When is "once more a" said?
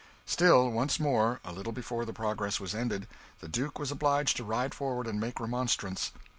0.71-1.51